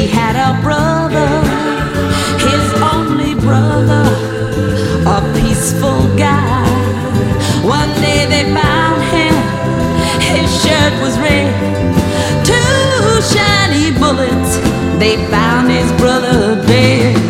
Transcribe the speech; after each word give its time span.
He 0.00 0.06
had 0.06 0.34
a 0.34 0.58
brother, 0.62 1.28
his 2.38 2.66
only 2.80 3.34
brother, 3.34 4.06
a 5.06 5.20
peaceful 5.38 6.08
guy. 6.16 6.64
One 7.62 7.90
day 8.00 8.24
they 8.24 8.44
found 8.44 9.02
him, 9.12 9.34
his 10.22 10.48
shirt 10.62 10.94
was 11.02 11.18
red. 11.18 11.52
Two 12.46 13.20
shiny 13.20 13.92
bullets, 14.00 14.56
they 14.98 15.16
found 15.28 15.70
his 15.70 15.92
brother 16.00 16.56
dead. 16.66 17.29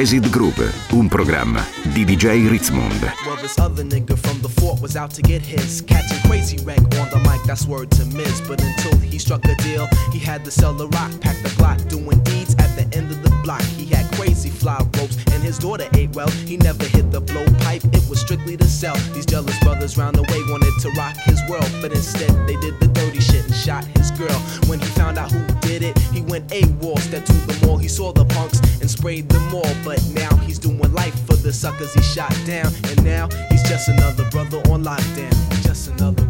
Jazzed 0.00 0.30
Groove, 0.30 0.72
un 0.92 1.08
programma 1.08 1.62
di 1.92 2.06
DJ 2.06 2.48
Ritzmond. 2.48 3.12
Well, 3.26 3.36
this 3.36 3.58
other 3.58 3.84
nigga 3.84 4.16
from 4.16 4.40
the 4.40 4.48
fort 4.48 4.80
was 4.80 4.96
out 4.96 5.10
to 5.10 5.20
get 5.20 5.42
his. 5.42 5.82
Catching 5.82 6.16
crazy 6.26 6.56
wreck 6.64 6.80
on 6.96 7.10
the 7.10 7.18
mic, 7.28 7.42
that's 7.44 7.66
word 7.66 7.90
to 7.90 8.06
Miz. 8.06 8.40
But 8.48 8.62
until 8.62 8.98
he 8.98 9.18
struck 9.18 9.44
a 9.44 9.54
deal, 9.56 9.86
he 10.10 10.18
had 10.18 10.42
to 10.46 10.50
sell 10.50 10.72
the 10.72 10.88
rock, 10.88 11.12
pack 11.20 11.36
the 11.42 11.50
Glock, 11.50 11.86
doing 11.90 12.18
deeds 12.20 12.54
at 12.54 12.74
the 12.76 12.88
end 12.96 13.10
of 13.10 13.22
the 13.22 13.28
block. 13.44 13.60
He 13.76 13.84
had 13.84 14.10
crazy 14.12 14.48
fly 14.48 14.78
ropes, 14.96 15.18
and 15.34 15.42
his 15.42 15.58
daughter 15.58 15.86
ate 15.92 16.16
well. 16.16 16.30
He 16.48 16.56
never 16.56 16.86
hit 16.86 17.12
the 17.12 17.20
blowpipe, 17.20 17.84
it 17.94 18.08
was 18.08 18.22
strictly 18.22 18.56
to 18.56 18.64
sell. 18.64 18.96
These 19.12 19.26
jealous 19.26 19.58
brothers 19.60 19.98
round 19.98 20.16
the 20.16 20.22
way 20.22 20.40
wanted 20.48 20.72
to 20.80 20.88
rock 20.96 21.16
his 21.26 21.42
world, 21.46 21.70
but 21.82 21.92
instead 21.92 22.30
they 22.48 22.56
did 22.56 22.80
the 22.80 22.88
dirty 22.88 23.20
shit 23.20 23.44
and 23.44 23.54
shot 23.54 23.84
his 23.98 24.10
girl. 24.12 24.40
When 24.64 24.80
he 24.80 24.86
found 24.86 25.18
out 25.18 25.30
who 25.30 25.44
did 25.60 25.82
it, 25.82 25.98
he 26.10 26.22
went 26.22 26.48
AWOL, 26.48 26.98
stepped 27.00 27.26
to 27.26 27.34
the 27.34 27.66
mall. 27.66 27.76
He 27.76 27.88
saw 27.88 28.12
the 28.12 28.24
punks 28.24 28.62
and 28.90 28.98
sprayed 28.98 29.28
them 29.28 29.54
all, 29.54 29.74
but 29.84 30.02
now 30.12 30.34
he's 30.38 30.58
doing 30.58 30.78
life 30.92 31.14
for 31.26 31.36
the 31.36 31.52
suckers 31.52 31.92
he 31.94 32.02
shot 32.02 32.34
down. 32.46 32.72
And 32.84 33.04
now 33.04 33.28
he's 33.50 33.62
just 33.62 33.88
another 33.88 34.28
brother 34.30 34.58
on 34.70 34.84
lockdown. 34.84 35.62
Just 35.62 35.88
another 35.88 36.29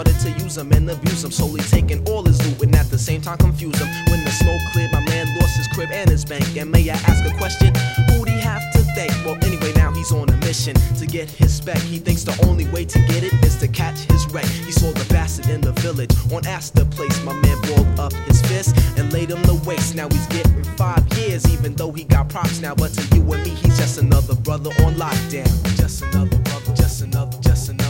started 0.00 0.20
to 0.20 0.42
use 0.42 0.56
him 0.56 0.72
and 0.72 0.90
abuse 0.90 1.22
him, 1.22 1.30
slowly 1.30 1.60
taking 1.62 2.02
all 2.08 2.24
his 2.24 2.40
loot 2.46 2.62
and 2.62 2.74
at 2.74 2.88
the 2.88 2.96
same 2.96 3.20
time 3.20 3.36
confuse 3.36 3.78
him. 3.78 3.88
When 4.10 4.24
the 4.24 4.30
smoke 4.30 4.60
cleared, 4.72 4.92
my 4.92 5.04
man 5.04 5.26
lost 5.38 5.58
his 5.58 5.68
crib 5.68 5.90
and 5.92 6.08
his 6.08 6.24
bank. 6.24 6.56
And 6.56 6.70
may 6.70 6.88
I 6.88 6.94
ask 6.94 7.22
a 7.26 7.36
question? 7.36 7.74
Who'd 8.08 8.28
he 8.28 8.40
have 8.40 8.62
to 8.72 8.78
thank? 8.94 9.12
Well, 9.26 9.36
anyway, 9.42 9.72
now 9.76 9.92
he's 9.92 10.10
on 10.10 10.30
a 10.30 10.36
mission 10.38 10.74
to 10.96 11.06
get 11.06 11.28
his 11.28 11.52
spec. 11.54 11.76
He 11.78 11.98
thinks 11.98 12.24
the 12.24 12.34
only 12.46 12.66
way 12.68 12.86
to 12.86 12.98
get 13.08 13.24
it 13.24 13.34
is 13.44 13.56
to 13.56 13.68
catch 13.68 13.98
his 14.10 14.26
wreck. 14.32 14.46
He 14.46 14.72
saw 14.72 14.90
the 14.90 15.04
bastard 15.12 15.50
in 15.50 15.60
the 15.60 15.72
village 15.72 16.14
on 16.32 16.46
Astor 16.46 16.86
Place. 16.86 17.22
My 17.22 17.34
man 17.34 17.60
balled 17.62 18.00
up 18.00 18.14
his 18.24 18.40
fist 18.40 18.74
and 18.96 19.12
laid 19.12 19.30
him 19.30 19.42
to 19.42 19.54
waste. 19.68 19.94
Now 19.96 20.08
he's 20.08 20.26
getting 20.28 20.64
five 20.78 21.06
years, 21.18 21.46
even 21.52 21.74
though 21.74 21.92
he 21.92 22.04
got 22.04 22.30
props 22.30 22.60
now. 22.60 22.74
But 22.74 22.94
to 22.94 23.02
you 23.16 23.32
and 23.32 23.42
me, 23.44 23.50
he's 23.50 23.76
just 23.76 23.98
another 23.98 24.34
brother 24.34 24.70
on 24.84 24.94
lockdown. 24.94 25.50
Just 25.76 26.00
another 26.04 26.38
brother, 26.38 26.72
just 26.74 27.02
another, 27.02 27.38
just 27.42 27.68
another 27.68 27.89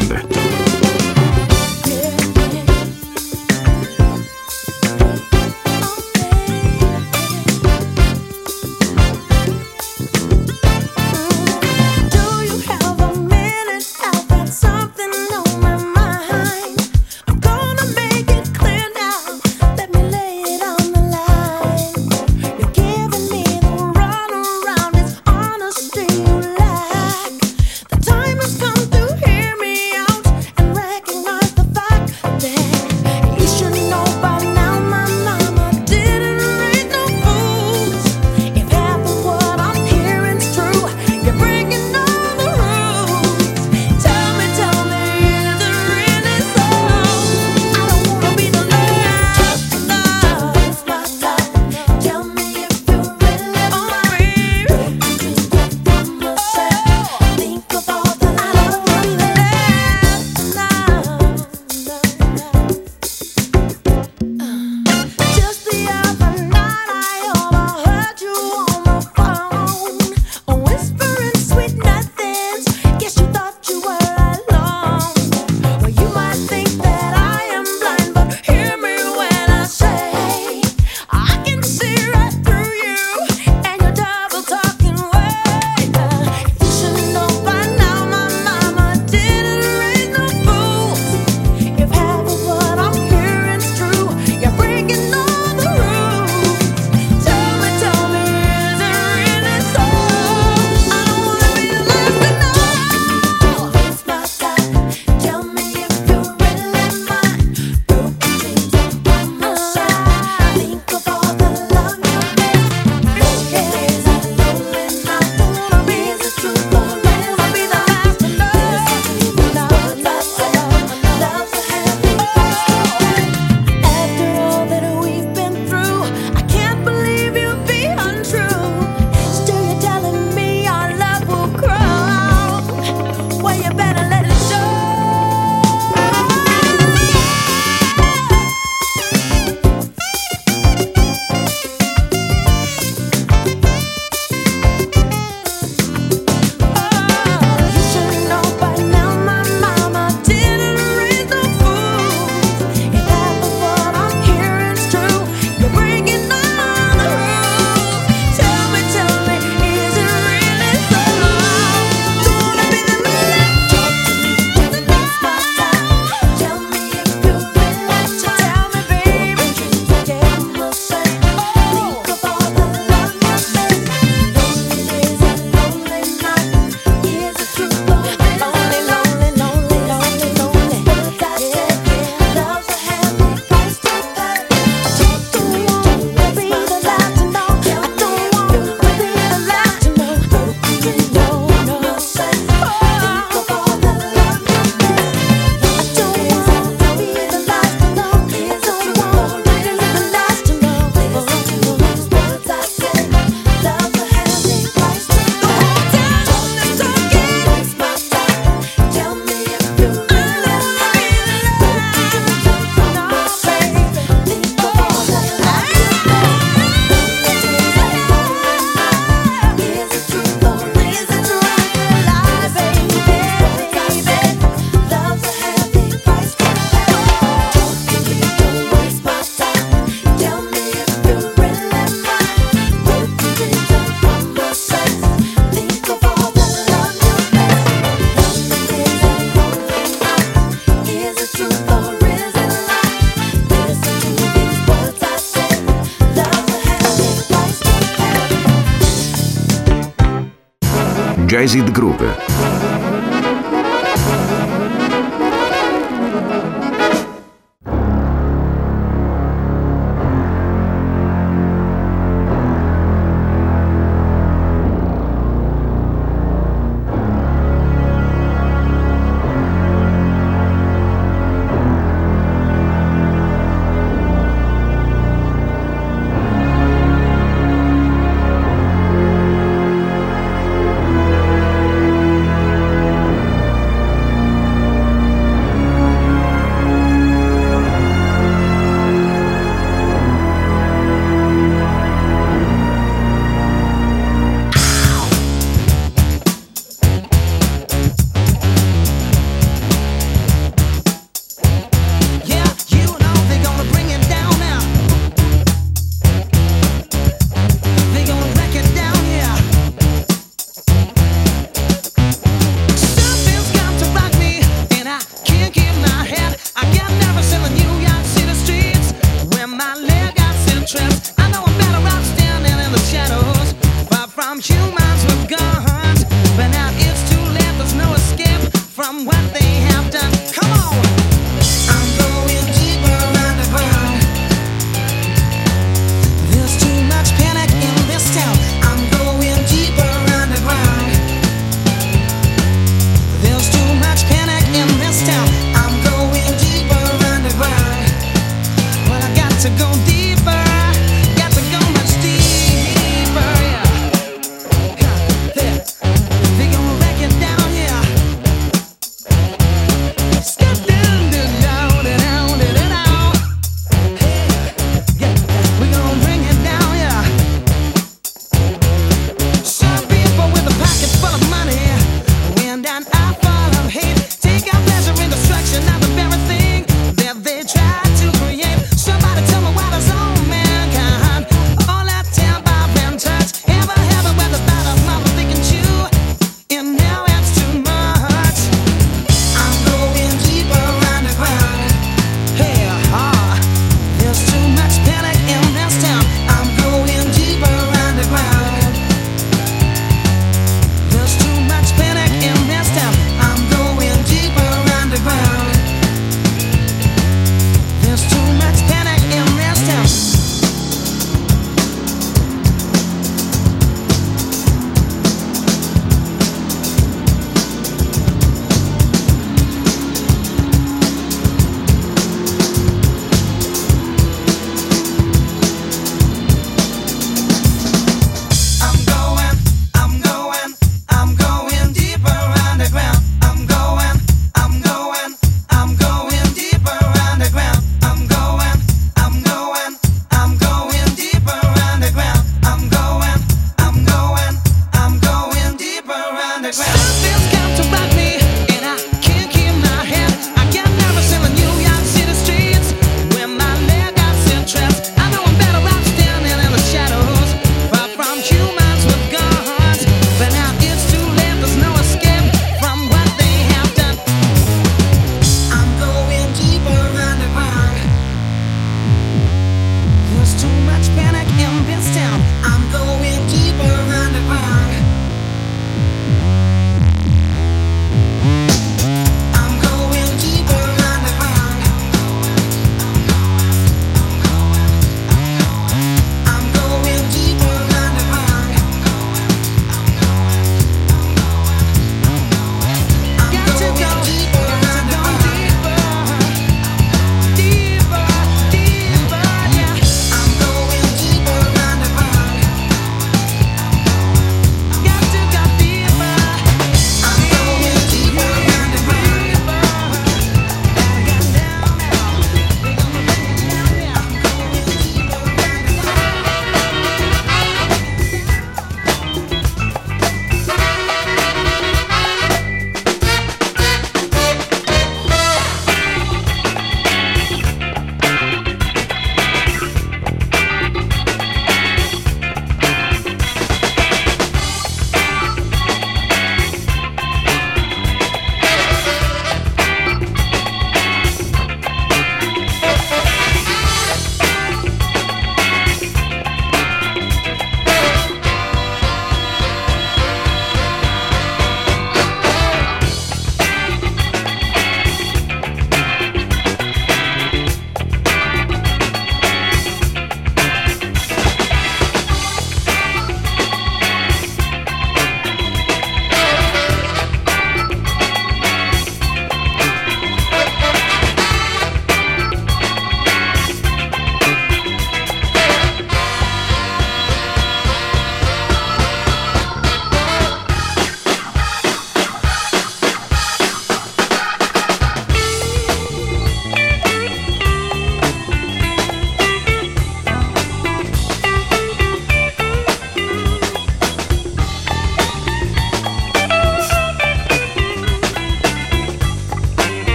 Kazit 251.41 251.71
Группа. 251.71 252.30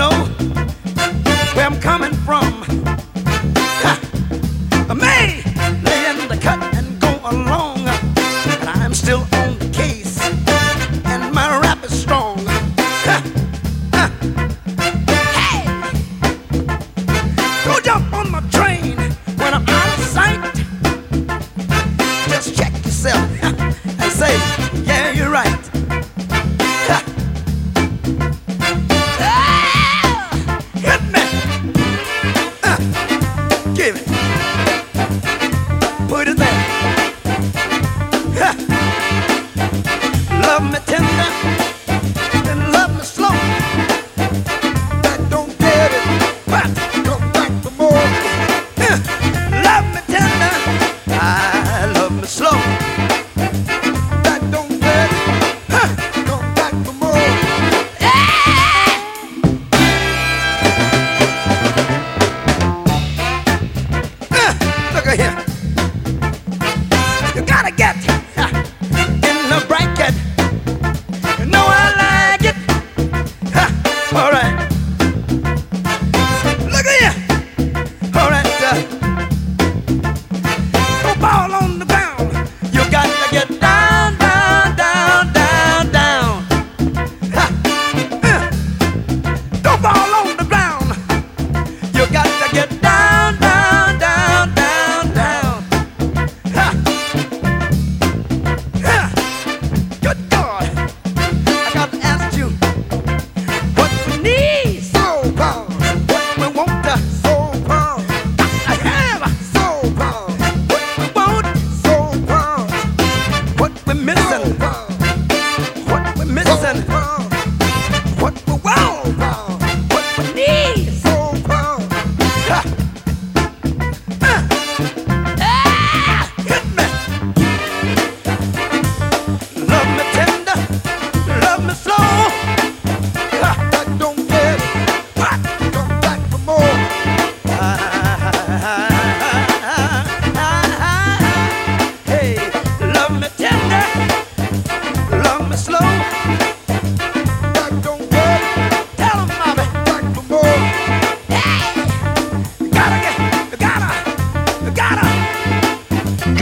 know 0.00 0.24
where 1.52 1.66
I'm 1.66 1.78
coming 1.78 2.14
from. 2.24 2.99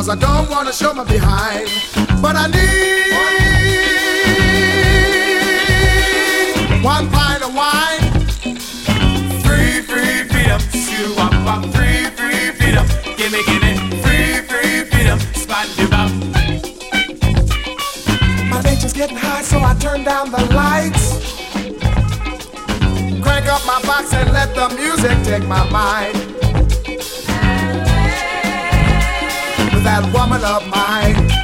cause 0.00 0.08
I 0.08 0.14
don't 0.14 0.48
wanna 0.48 0.72
show 0.72 0.94
my 0.94 1.04
behind. 1.04 1.68
But 2.22 2.34
I 2.34 2.46
need 2.46 3.12
one 6.82 7.10
pint 7.10 7.42
of 7.42 7.54
wine. 7.54 8.00
Free, 9.44 9.82
free 9.90 10.24
freedom, 10.30 10.60
shoot 10.72 11.18
up, 11.18 11.34
up, 11.52 11.62
free, 11.74 12.04
free 12.16 12.50
freedom. 12.56 12.86
Gimme, 13.18 13.42
gimme, 13.44 13.74
free, 14.00 14.40
free 14.48 14.84
freedom, 14.90 15.18
spot 15.34 15.68
you 15.76 15.88
up. 15.92 16.10
My 18.48 18.62
nature's 18.62 18.94
getting 18.94 19.18
high, 19.18 19.42
so 19.42 19.58
I 19.58 19.74
turn 19.78 20.02
down 20.02 20.30
the 20.30 20.42
lights. 20.54 21.04
Crank 23.22 23.46
up 23.52 23.62
my 23.66 23.82
box 23.82 24.14
and 24.14 24.32
let 24.32 24.54
the 24.54 24.74
music 24.76 25.22
take 25.24 25.46
my 25.46 25.68
mind. 25.68 26.29
That 29.84 30.04
woman 30.12 30.44
of 30.44 30.66
mine. 30.68 31.39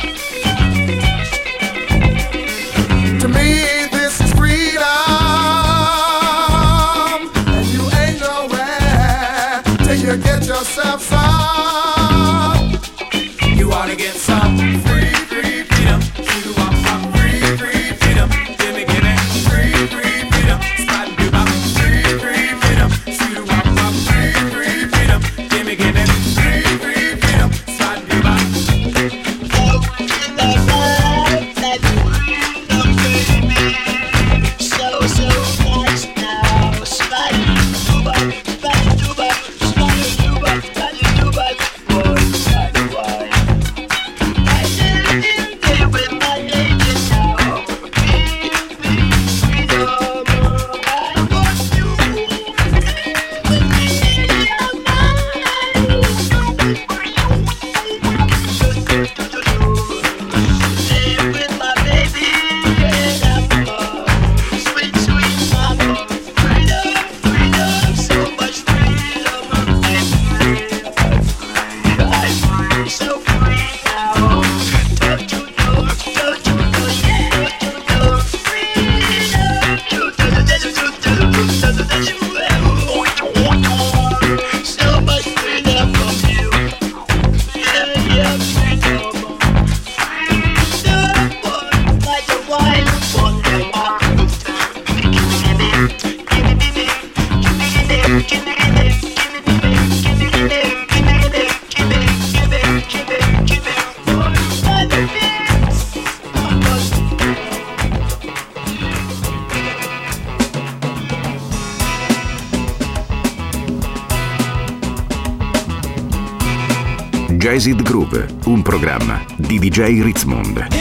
DJ 119.76 120.00
Ritzmond. 120.00 120.75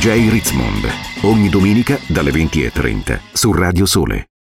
DJ 0.00 0.30
Ritzmond. 0.30 0.88
Ogni 1.24 1.50
domenica 1.50 1.98
dalle 2.06 2.30
20.30 2.30 3.18
su 3.34 3.52
Radio 3.52 3.84
Sole. 3.84 4.29